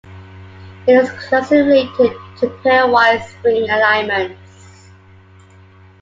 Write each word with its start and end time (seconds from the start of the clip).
It 0.87 0.93
is 0.93 1.11
closely 1.11 1.59
related 1.59 2.15
to 2.39 2.47
pairwise 2.65 3.21
string 3.37 3.69
alignments. 3.69 4.89